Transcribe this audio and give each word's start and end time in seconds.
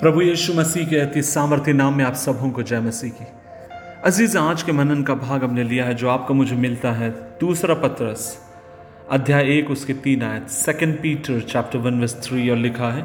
प्रभु 0.00 0.22
यीशु 0.22 0.54
मसीह 0.54 0.88
के 0.88 0.96
अति 0.96 1.22
सामर्थ्य 1.22 1.72
नाम 1.72 1.94
में 1.94 2.04
आप 2.04 2.14
सबों 2.14 2.50
को 2.50 2.62
जय 2.62 2.80
मसीह 2.80 3.10
की। 3.10 3.26
अज़ीज़, 4.04 4.38
आज 4.38 4.62
के 4.62 4.72
मनन 4.72 5.02
का 5.02 5.14
भाग 5.14 5.44
हमने 5.44 5.62
लिया 5.62 5.84
है, 5.84 5.94
जो 5.94 6.08
आपको 6.08 6.34
मुझे 6.34 6.56
मिलता 6.56 6.92
है। 6.92 7.10
दूसरा 7.10 7.74
पत्रस, 7.74 8.38
अध्याय 9.10 9.58
एक, 9.58 9.70
उसके 9.70 9.92
तीन 9.92 10.22
आयत 10.22 10.48
second 10.48 11.00
Peter 11.02 11.40
chapter 11.40 11.78
one 11.78 12.00
verse 12.00 12.14
three 12.22 12.50
और 12.50 12.56
लिखा 12.56 12.90
है, 12.90 13.02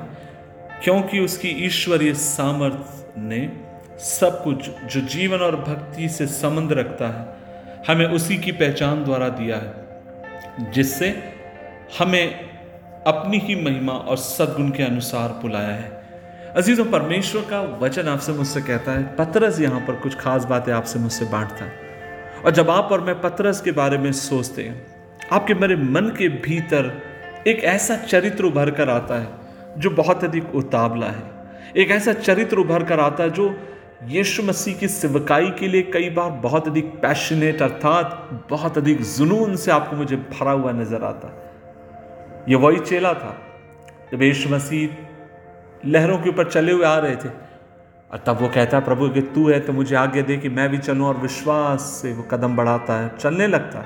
क्योंकि 0.84 1.20
उसकी 1.20 1.48
ईश्वरीय 1.48 2.14
सामर्थ्य 2.14 3.22
ने 3.22 3.52
सब 4.00 4.44
कुछ 4.44 4.70
जो 4.94 5.02
जीवन 5.02 5.38
और 5.38 5.56
भक्ति 5.56 6.10
से 6.10 6.28
संबंध 6.28 6.72
रखता 6.72 7.08
है, 7.08 7.26
हमें 7.88 8.06
उसी 8.06 8.38
की 8.38 8.52
पहचान 8.52 9.04
द्वारा 9.04 9.30
दिया 9.30 9.58
है, 9.58 10.72
जिससे 10.72 11.24
हमें 12.00 12.34
अपनी 13.08 13.38
ही 13.38 13.56
महिमा 13.56 13.94
और 13.94 14.18
सद्गुण 14.18 14.70
के 14.70 14.84
अनुसार 14.84 15.30
बुलाया 15.30 15.76
है। 15.76 16.01
अजीजों 16.52 16.84
परमेश्वर 16.86 17.42
का 17.42 17.60
वचन 17.82 18.08
आपसे 18.08 18.32
मुझसे 18.34 18.62
कहता 18.62 18.92
है, 18.92 19.04
पतरस 19.16 19.60
यहाँ 19.60 19.80
पर 19.80 19.96
कुछ 19.96 20.16
खास 20.16 20.46
बातें 20.46 20.72
आपसे 20.74 21.00
मुझसे 21.00 21.26
बांटता 21.26 21.66
है। 21.66 22.42
और 22.46 22.52
जब 22.52 22.70
आप 22.70 22.90
और 22.92 23.02
मैं 23.02 23.20
पतरस 23.22 23.62
के 23.62 23.72
बारे 23.72 23.98
में 23.98 24.12
सोचते 24.12 24.64
हैं, 24.64 24.82
आपके 25.32 25.54
मेरे 25.54 25.76
मन 25.76 26.10
के 26.18 26.28
भीतर 26.30 26.92
एक 27.48 27.64
ऐसा 27.66 27.96
चरित्र 27.98 28.46
उभर 28.46 28.72
कर 28.72 28.90
आता 28.90 29.20
है 29.20 29.80
जो 29.80 29.90
बहुत 29.92 30.24
अधिक 30.24 30.56
उतावला 30.56 31.08
है। 31.08 31.24
एक 31.78 31.92
ऐसा 31.92 32.14
चरित्र 32.14 32.58
उभर 32.58 32.84
कर 32.84 33.00
आता 33.00 33.24
है 33.24 33.30
जो 33.30 33.54
यीशु 34.08 34.44
मसीह 34.44 34.76
की 34.78 34.88
सिवकाई 34.88 35.50
के 35.60 35.68
लिए 35.68 35.82
कई 35.94 36.10
बार 36.10 36.30
बहुत 36.44 36.68
अधिक 36.68 36.90
पैशनेट, 37.02 37.62
अर्थात 37.62 38.48
बहुत 38.50 38.78
अधिक 38.78 39.02
जुनून 39.08 39.56
से 39.56 39.72
आपको 39.72 39.96
मुझे 39.96 40.16
भरा 40.16 40.52
हुआ 40.52 40.72
नज़र 40.74 41.04
आता 41.04 41.32
ये 42.50 42.56
वही 42.58 42.80
चेला 42.82 43.14
था, 43.14 43.36
जब 44.12 44.22
यीशु 44.22 44.50
मसीह 44.50 45.10
लहरों 45.86 46.18
के 46.18 46.30
ऊपर 46.30 46.50
चले 46.50 46.72
हुए 46.72 46.86
आ 46.86 46.98
रहे 46.98 47.16
थे। 47.16 47.30
और 48.12 48.18
तब 48.26 48.42
वो 48.42 48.48
कहता 48.48 48.78
है, 48.78 48.86
प्रभु, 48.86 49.10
कि 49.10 49.22
तू 49.22 49.50
है 49.50 49.60
तो 49.60 49.74
मुझे 49.74 49.96
आगे 49.96 50.22
दे 50.22 50.38
कि 50.38 50.50
मैं 50.50 50.70
भी 50.70 50.78
चलूँ 50.78 51.08
और 51.08 51.18
विश्वास 51.18 51.82
से 51.82 52.14
वो 52.14 52.24
कदम 52.24 52.56
बढ़ाता 52.56 52.94
है। 52.94 53.18
चलने 53.18 53.48
लगता 53.48 53.80
है। 53.80 53.86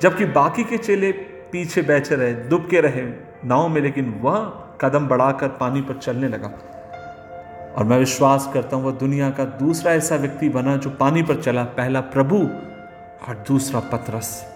जबकि 0.00 0.24
बाकी 0.24 0.64
के 0.64 0.76
चेले 0.76 1.12
पीछे 1.52 1.82
बैठे 1.82 2.14
रहे 2.14 2.32
दुब 2.32 2.68
के 2.70 2.80
रहे, 2.80 3.02
नाव 3.48 3.68
में, 3.68 3.80
लेकिन 3.80 4.20
वह 4.22 4.38
कदम 4.80 5.08
बढ़ाकर 5.08 5.48
पानी 5.48 5.80
पर 5.80 5.94
चलने 5.94 6.28
लगा। 6.28 6.52
और 7.78 7.84
मैं 7.84 7.98
विश्वास 7.98 8.50
करता 8.54 8.76
हूँ, 8.76 8.84
वह 8.84 8.92
दुनिया 8.92 9.30
का 9.30 9.44
दूसरा 9.44 9.92
ऐसा 9.92 10.16
व्यक्ति 10.16 10.48
बना 10.48 10.76
जो 10.76 10.90
पानी 10.90 11.22
पर 11.22 11.42
चला, 11.42 11.64
पहला 11.64 12.00
प्रभु 12.00 12.36
और 13.28 13.44
दूसरा 13.48 13.80
पतरस। 13.80 14.46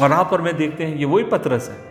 और 0.00 0.12
आप 0.12 0.32
और 0.32 0.42
मैं 0.42 0.56
देखते 0.56 0.84
हैं, 0.84 0.96
ये 0.96 1.04
वही 1.04 1.24
पतरस 1.24 1.68
है। 1.68 1.87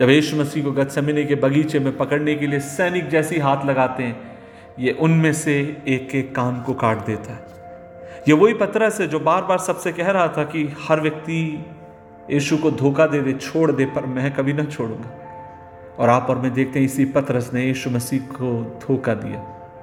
जब 0.00 0.10
यीशु 0.10 0.36
मसीह 0.36 0.64
को 0.64 0.72
गतसमिने 0.72 1.24
के 1.24 1.34
बगीचे 1.34 1.78
में 1.78 1.96
पकड़ने 1.96 2.34
के 2.34 2.46
लिए 2.46 2.60
सैनिक 2.60 3.08
जैसी 3.08 3.38
हाथ 3.38 3.66
लगाते 3.66 4.02
हैं, 4.02 4.38
ये 4.78 4.92
उनमें 4.92 5.32
से 5.32 5.82
एक 5.88 6.14
एक 6.14 6.34
कान 6.34 6.62
को 6.62 6.74
काट 6.74 7.04
देता 7.06 7.32
है। 7.32 7.44
ये 8.28 8.34
वही 8.34 8.54
पतरस 8.54 9.00
है 9.00 9.06
जो 9.06 9.20
बार 9.20 9.42
बार 9.42 9.58
सबसे 9.58 9.92
कह 9.92 10.10
रहा 10.10 10.28
था 10.28 10.44
कि 10.44 10.76
हर 10.80 11.00
व्यक्ति 11.00 11.66
यीशु 12.30 12.56
को 12.56 12.70
धोखा 12.70 13.06
दे 13.06 13.20
दे, 13.20 13.32
छोड़ 13.32 13.72
दे, 13.72 13.84
पर 13.84 14.06
मैं 14.06 14.34
कभी 14.34 14.52
ना 14.52 14.64
छोड़ूँगा। 14.64 15.96
और 15.98 16.08
आप 16.08 16.26
और 16.30 16.38
मैं 16.38 16.52
देखते 16.54 16.78
हैं 16.78 16.86
इसी 16.86 17.04
पतरस 17.04 17.50
ने 17.54 17.66
यीशु 17.66 17.90
मसीह 17.90 18.20
को 18.20 18.80
धोखा 18.88 19.14
दिया 19.14 19.40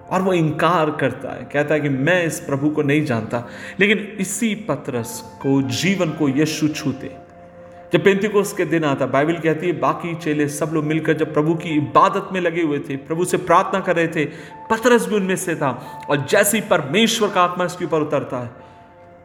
और 0.09 0.21
वो 0.21 0.33
इनकार 0.33 0.91
करता 0.91 1.35
है। 1.35 1.47
कहता 1.53 1.73
है 1.73 1.79
कि 1.79 1.89
मैं 1.89 2.23
इस 2.25 2.39
प्रभु 2.39 2.69
को 2.69 2.81
नहीं 2.81 3.05
जानता, 3.05 3.47
लेकिन 3.79 3.97
इसी 3.97 4.55
पतरस 4.55 5.21
को, 5.41 5.61
जीवन 5.61 6.09
को 6.09 6.29
यीशु 6.29 6.67
छूते। 6.67 7.26
जब 7.93 8.03
पेंतिकोस 8.03 8.51
के 8.53 8.65
दिन 8.65 8.83
आता, 8.83 9.05
बाइबल 9.05 9.33
कहती 9.33 9.67
है, 9.67 9.73
बाकी 9.79 10.13
चेले 10.15 10.47
सब 10.49 10.71
लोग 10.73 10.83
मिलकर 10.83 11.13
जब 11.13 11.33
प्रभु 11.33 11.53
की 11.55 11.69
इबादत 11.69 12.29
में 12.33 12.39
लगे 12.41 12.61
हुए 12.61 12.79
थे, 12.79 12.95
प्रभु 12.97 13.25
से 13.25 13.37
प्रार्थना 13.37 13.79
कर 13.79 13.95
रहे 13.95 14.07
थे, 14.07 14.25
पतरस 14.71 15.07
भी 15.07 15.15
उनमें 15.15 15.35
से 15.35 15.55
था, 15.55 15.69
और 16.09 16.25
जैसे 16.25 16.57
ही 16.57 16.63
परमेश्वर 16.67 17.29
का 17.29 17.41
आत्मा 17.41 17.65
इसके 17.65 17.85
ऊपर 17.85 18.01
उतरता 18.01 18.39
है, 18.39 18.47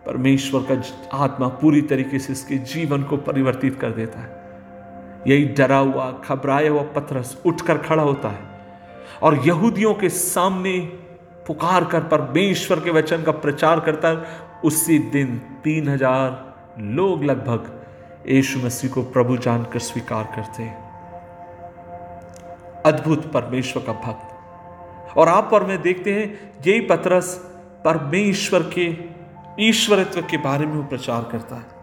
परमेश्वर 0.06 0.66
का 0.70 1.18
आत्मा 1.18 1.48
पूरी 1.48 1.82
तरीके 1.82 2.18
से 2.18 2.32
इसके 2.32 2.58
जीवन 2.68 3.02
को 3.02 3.16
परिवर्तित 3.16 3.80
कर 3.80 3.90
देता 3.90 4.20
है। 4.20 4.40
यही 5.26 5.44
डरा 5.54 5.78
हुआ, 5.78 6.10
घबराया 6.28 6.70
हुआ 6.70 6.82
पथरस 6.94 7.36
उठकर 7.46 7.78
खड़ा 7.80 8.02
होता 8.02 8.28
है, 8.28 8.40
और 9.22 9.40
यहूदियों 9.46 9.94
के 9.94 10.08
सामने 10.08 10.78
पुकार 11.46 11.84
कर 11.84 12.00
परमेश्वर 12.08 12.80
के 12.80 12.90
वचन 12.90 13.22
का 13.22 13.32
प्रचार 13.32 13.80
करता 13.80 14.08
है। 14.08 14.40
उसी 14.64 14.98
दिन 15.10 15.40
तीन 15.64 15.88
हज़ार 15.88 16.76
लोग 16.80 17.24
लगभग 17.24 17.78
यीशु 18.28 18.58
मसीह 18.58 18.90
को 18.90 19.02
प्रभु 19.02 19.36
जानकर 19.36 19.78
स्वीकार 19.78 20.24
करते 20.36 20.62
हैं। 20.62 20.92
अद्भुत 22.86 23.32
परमेश्वर 23.32 23.82
का 23.82 23.92
भक्त। 23.92 24.28
और 25.18 25.28
आप 25.28 25.50
और 25.52 25.66
मैं 25.66 25.82
देखते 25.82 26.12
हैं, 26.12 26.52
यही 26.66 26.80
पतरस 26.80 27.34
परमेश्वर 27.84 28.70
के, 28.78 28.96
ईश्वरत्व 29.60 30.20
के 30.20 30.36
बारे 30.36 30.66
में 30.66 30.74
वो 30.74 30.82
प्रचार 30.82 31.28
करता 31.32 31.56
है। 31.56 31.82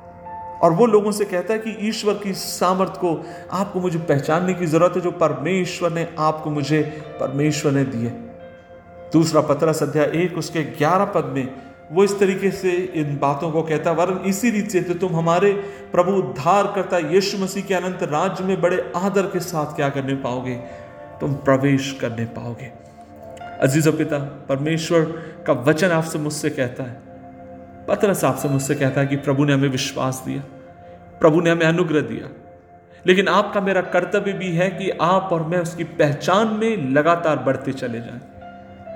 और 0.59 0.71
वो 0.71 0.85
लोगों 0.85 1.11
से 1.11 1.25
कहता 1.25 1.53
है 1.53 1.59
कि 1.59 1.77
ईश्वर 1.89 2.13
की 2.13 2.33
सामर्थ्य 2.33 2.93
को 2.97 3.25
आपको 3.51 3.79
मुझे 3.79 3.99
पहचानने 3.99 4.53
की 4.53 4.65
ज़रूरत 4.65 4.93
है, 4.95 5.01
जो 5.01 5.11
परमेश्वर 5.11 5.91
ने 5.91 6.15
आपको 6.19 6.49
मुझे, 6.49 6.81
परमेश्वर 7.19 7.71
ने 7.71 7.83
दिए। 7.83 8.09
दूसरा 9.13 9.41
पत्रस 9.41 9.83
अध्याय 9.83 10.11
एक, 10.15 10.37
उसके 10.37 10.63
ग्यारह 10.63 11.05
पद 11.05 11.25
में 11.25 11.68
वो 11.91 12.03
इस 12.03 12.19
तरीके 12.19 12.51
से 12.51 12.71
इन 12.71 13.17
बातों 13.17 13.51
को 13.51 13.61
कहता, 13.61 13.91
वरन 13.91 14.17
इसी 14.25 14.49
रीत 14.49 14.71
से 14.71 14.81
तुम 14.81 15.15
हमारे 15.15 15.51
प्रभु 15.91 16.11
उद्धार 16.11 16.71
करता, 16.75 16.97
यीशु 16.97 17.37
मसीह 17.37 17.63
के 17.63 17.73
अनंत 17.73 18.03
राज्य 18.03 18.43
में 18.43 18.61
बड़े 18.61 18.91
आदर 18.95 19.21
के 19.21 19.39
साथ 19.39 19.75
क्या 19.75 19.89
करने 19.89 20.13
पाओगे? 20.13 20.55
तुम 21.21 21.33
प्रवेश 21.33 21.97
करने 22.01 22.25
पाओगे। 22.25 22.71
अज़ीज़ 23.61 23.89
पिता, 23.89 24.45
परमेश्वर 24.49 25.01
का 25.47 25.53
वचन 25.53 25.87
आपसे 25.87 26.19
मुझसे 26.19 26.49
कहता 26.49 26.83
है। 26.83 27.01
पतरस 27.87 28.23
आपसे 28.23 28.47
मुझसे 28.47 28.75
कहता 28.75 29.01
है 29.01 29.07
कि 29.07 29.15
प्रभु 29.15 29.43
ने 29.45 29.53
हमें 29.53 29.69
विश्वास 29.69 30.23
दिया, 30.25 30.41
प्रभु 31.19 31.41
ने 31.41 31.49
हमें 31.49 31.65
अनुग्रह 31.65 32.01
दिया। 32.01 32.29
लेकिन 33.07 33.27
आपका 33.27 33.61
मेरा 33.61 33.81
कर्तव्य 33.81 34.33
भी 34.33 34.51
है 34.51 34.69
कि 34.69 34.89
आप 34.89 35.29
और 35.31 35.43
मैं 35.43 35.57
उसकी 35.57 35.83
पहचान 35.83 36.47
में 36.47 36.91
लगातार 36.91 37.37
बढ़ते 37.37 37.73
चले 37.73 37.99
जाएँ। 37.99 38.21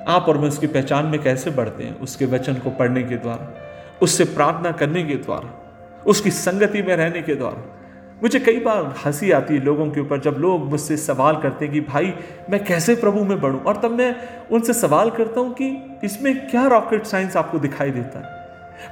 आप 0.08 0.26
और 0.30 0.38
मैं 0.38 0.48
उसकी 0.48 0.68
पहचान 0.68 1.06
में 1.06 1.24
कैसे 1.24 1.50
बढ़ते 1.50 1.84
हैं? 1.84 2.00
उसके 2.00 2.26
वचन 2.26 2.54
को 2.54 2.70
पढ़ने 2.70 3.04
के 3.04 3.16
द्वारा, 3.16 3.58
उससे 4.02 4.24
प्रार्थना 4.24 4.72
करने 4.72 5.04
के 5.04 5.16
द्वारा, 5.16 5.74
उसकी 6.06 6.32
संगति 6.32 6.82
में 6.82 6.96
रहने 6.96 7.22
के 7.22 7.36
द्वारा। 7.36 7.80
मुझे 8.24 8.40
कई 8.40 8.60
बार 8.60 8.96
हँसी 9.06 9.32
आती 9.32 9.54
है 9.56 9.64
लोगों 9.64 9.92
के 9.92 10.02
ऊपर 10.02 10.20
जब 10.20 10.36
लोग 10.40 10.70
मुझसे 10.70 10.98
सवाल 10.98 11.38
करते 11.38 11.66
हैं 11.66 11.74
कि, 11.74 11.82
भाई, 11.82 12.14
मैं 12.50 12.66
कैसे 12.66 12.96
प्रभु 12.96 13.24
में 13.24 13.42
बढ़ूं? 13.42 13.60
और 13.60 13.78
तब 13.78 13.92
मैं 13.92 14.16
उनसे 14.52 14.74
सवाल 14.74 15.10
करता 15.10 15.40
हूँ 15.40 15.54
कि, 15.54 16.00
इसमें 16.04 16.48
क्या 16.48 16.68
रॉकेट 16.68 17.06
साइंस 17.06 17.38
आपको 17.38 17.60
दिखाई 17.60 17.92
देता 17.92 18.20
है? 18.20 18.43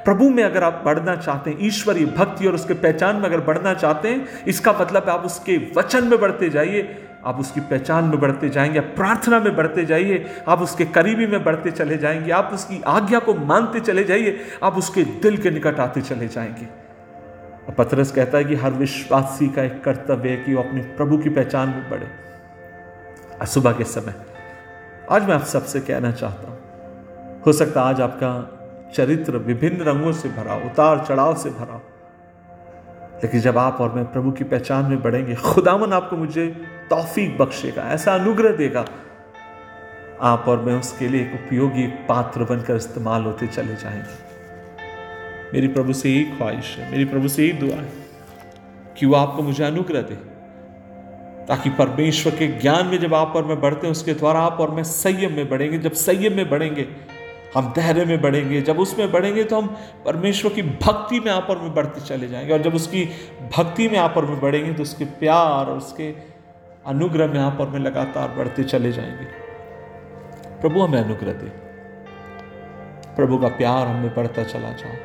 प्रभु 0.05 0.29
में 0.29 0.43
अगर 0.43 0.63
आप 0.63 0.81
बढ़ना 0.85 1.15
चाहते 1.15 1.49
हैं, 1.49 1.57
ईश्वरीय 1.61 2.05
भक्ति 2.07 2.47
और 2.47 2.55
उसके 2.55 2.73
पहचान 2.73 3.15
में 3.15 3.23
अगर 3.23 3.39
बढ़ना 3.39 3.73
चाहते 3.73 4.07
हैं, 4.07 4.27
इसका 4.47 4.73
मतलब 4.73 5.09
आप 5.09 5.25
उसके 5.25 5.57
वचन 5.77 6.07
में 6.07 6.19
बढ़ते 6.19 6.49
जाइए, 6.49 6.97
आप 7.25 7.39
उसकी 7.39 7.59
पहचान 7.59 8.03
में 8.03 8.19
बढ़ते 8.19 8.49
जाएँगे, 8.49 8.79
आप 8.79 8.93
प्रार्थना 8.95 9.39
में 9.39 9.55
बढ़ते 9.55 9.85
जाइए, 9.85 10.25
आप 10.47 10.61
उसके 10.61 10.85
करीबी 10.85 11.27
में 11.27 11.43
बढ़ते 11.43 11.71
चले 11.71 11.97
जाएँगे, 11.97 12.31
आप 12.31 12.51
उसकी 12.53 12.81
आज्ञा 12.87 13.19
को 13.19 13.33
मानते 13.33 13.79
चले 13.79 14.03
जाइए, 14.03 14.37
आप 14.63 14.77
उसके 14.77 15.03
दिल 15.03 15.37
के 15.37 15.51
निकट 15.51 15.79
आते 15.79 16.01
चले 16.01 16.27
जाएँगे। 16.27 16.65
और 17.67 17.73
पतरस 17.73 18.11
कहता 18.11 18.37
है 18.37 18.43
कि 18.43 18.55
हर 18.55 18.71
विश्वासी 18.71 19.47
का 19.47 19.63
एक 19.63 19.83
कर्तव्य 19.83 20.29
है 20.29 20.37
कि 20.37 20.53
वो 20.53 20.61
अपने 20.63 20.81
प्रभु 20.97 21.17
की 21.17 21.29
पहचान 21.29 21.69
में 21.69 21.89
बढ़े। 21.89 23.45
सुबह 23.45 23.71
के 23.71 23.83
समय, 23.83 24.15
आज 25.11 25.27
मैं 25.27 25.35
आप 25.35 25.43
सबसे 25.43 25.79
कहना 25.79 26.11
चाहता 26.11 26.47
हूँ, 26.47 26.57
हो 27.45 27.53
सकता 27.53 27.81
आज 27.81 28.01
आपका 28.01 28.57
चरित्र 28.95 29.37
विभिन्न 29.37 29.81
रंगों 29.81 30.11
से 30.11 30.29
भरा, 30.29 30.55
उतार 30.55 31.05
चढ़ाव 31.09 31.35
से 31.35 31.49
भरा। 31.49 31.81
लेकिन 33.23 33.39
जब 33.39 33.57
आप 33.57 33.77
और 33.81 33.93
मैं 33.93 34.11
प्रभु 34.11 34.31
की 34.31 34.43
पहचान 34.43 34.85
में 34.85 35.01
बढ़ेंगे, 35.01 35.35
खुदावन 35.35 35.93
आपको 35.93 36.17
मुझे 36.17 36.47
तौफीक 36.89 37.37
बख्शेगा, 37.37 37.81
ऐसा 37.83 38.13
अनुग्रह 38.13 38.51
देगा। 38.51 38.85
आप 40.21 40.45
और 40.47 40.61
मैं 40.61 40.79
उसके 40.79 41.07
लिए 41.07 41.21
एक 41.21 41.33
उपयोगी 41.33 41.87
पात्र 41.87 42.43
बनकर 42.43 42.75
इस्तेमाल 42.75 43.23
होते 43.23 43.47
चले 43.47 43.75
जाएँगे। 43.75 44.31
मेरी 45.53 45.67
प्रभु 45.67 45.93
से 45.93 46.09
यही 46.09 46.23
ख्वाहिश 46.23 46.77
है, 46.77 46.91
मेरी 46.91 47.05
प्रभु 47.05 47.27
से 47.27 47.43
यही 47.43 47.53
दुआ 47.53 47.75
है 47.75 47.89
कि 48.97 49.05
वो 49.05 49.15
आपको 49.15 49.43
मुझे 49.43 49.63
अनुग्रह 49.63 50.01
दे, 50.01 50.15
ताकि 51.45 51.69
परमेश्वर 51.69 52.35
के 52.35 52.47
ज्ञान 52.47 52.85
में 52.87 52.99
जब 52.99 53.13
आप 53.13 53.33
और 53.35 53.45
मैं 53.45 53.61
बढ़ते 53.61 53.87
हैं, 53.87 53.91
उसके 53.91 54.13
द्वारा 54.13 54.39
आप 54.39 54.57
और 54.59 54.71
मैं 54.71 54.83
संयम 54.83 55.33
में 55.33 55.49
बढ़ेंगे। 55.49 55.77
जब 55.77 55.91
संयम 55.91 56.33
में 56.33 56.49
बढ़ेंगे 56.49 56.87
हम 57.55 57.73
धैर्य 57.75 58.05
में 58.05 58.21
बढ़ेंगे। 58.21 58.61
जब 58.61 58.79
उसमें 58.79 59.11
बढ़ेंगे 59.11 59.43
तो 59.43 59.61
हम 59.61 59.67
परमेश्वर 60.05 60.53
की 60.53 60.61
भक्ति 60.61 61.19
में 61.19 61.31
आप 61.31 61.47
और 61.49 61.61
में 61.61 61.73
बढ़ते 61.73 62.01
चले 62.01 62.27
जाएँगे। 62.27 62.53
और 62.53 62.61
जब 62.61 62.75
उसकी 62.75 63.05
भक्ति 63.57 63.87
में 63.87 63.97
आप 63.99 64.13
और 64.17 64.25
में 64.25 64.39
बढ़ेंगे 64.39 64.73
तो 64.73 64.83
उसके 64.83 65.05
प्यार 65.05 65.65
और 65.65 65.77
उसके 65.77 66.13
अनुग्रह 66.85 67.27
में 67.27 67.39
आप 67.39 67.57
और 67.61 67.69
में 67.69 67.79
लगातार 67.79 68.27
बढ़ते 68.27 68.63
चले 68.63 68.91
जाएँगे। 68.91 69.25
प्रभु, 70.61 70.79
हमें 70.79 70.99
अनुग्रह 70.99 71.33
दे। 71.33 71.49
प्रभु 73.15 73.37
का 73.37 73.47
प्यार 73.47 73.87
हमें 73.87 74.15
बढ़ता 74.15 74.43
चला 74.43 74.69
जाओ। 74.69 74.95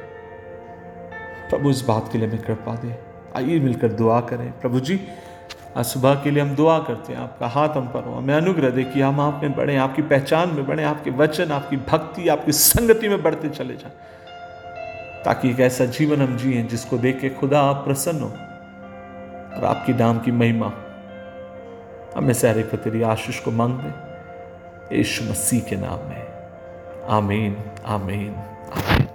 प्रभु, 1.51 1.71
इस 1.71 1.81
बात 1.81 2.09
के 2.13 2.19
लिए 2.19 2.29
हमें 2.29 2.43
कृपा 2.43 2.75
दे। 2.75 2.99
आइए 3.37 3.61
मिलकर 3.61 3.89
दुआ 3.89 4.21
करें। 4.21 4.61
प्रभु 4.61 4.81
जी 4.81 5.01
आज 5.77 5.85
सुबह 5.85 6.15
के 6.15 6.31
लिए 6.31 6.43
हम 6.43 6.57
दुआ 6.57 6.79
करते 6.79 7.13
हैं, 7.13 7.21
आपका 7.21 7.47
हाथ 7.47 7.69
हम 7.69 7.89
पर 7.89 8.05
हो। 8.05 8.15
हमें 8.15 8.35
अनुग्रह 8.35 8.71
दे 8.71 8.85
कि 8.85 9.01
हम 9.01 9.21
आप 9.21 9.41
में 9.43 9.57
बढ़े, 9.57 9.77
आपकी 9.77 10.03
पहचान 10.03 10.49
में 10.49 10.67
बढ़े, 10.67 10.85
आपके 10.85 11.11
वचन, 11.11 11.53
आपकी 11.53 11.77
भक्ति, 11.77 12.29
आपकी 12.29 12.53
संगति 12.53 13.09
में 13.09 13.23
बढ़ते 13.23 13.49
चले 13.49 13.75
जाएँ। 13.75 13.93
ताकि 15.25 15.51
एक 15.51 15.61
ऐसा 15.61 15.85
जीवन 15.85 16.23
हम 16.23 16.37
जिए 16.37 16.63
जिसको 16.63 16.99
देख 16.99 17.21
के 17.21 17.29
खुदा 17.29 17.61
आप 17.61 17.77
प्रसन्न 17.77 18.21
हो 18.21 18.29
और 19.57 19.65
आपकी 19.65 19.93
नाम 19.93 20.19
की 20.19 20.31
महिमा 20.31 20.73
हमें 22.17 22.35
सारे 22.35 22.63
को 22.63 22.77
तेरी 22.77 23.03
आशीष 23.03 23.41
को 23.41 23.51
मांग 23.51 23.79
दे। 23.79 24.97
यीशु 24.97 25.25
मसीह 25.25 25.61
के 25.61 25.77
नाम 25.77 26.09
में। 26.09 26.27
आमीन 27.09 27.57
आमीन 27.87 28.35
आमीन। 28.77 29.06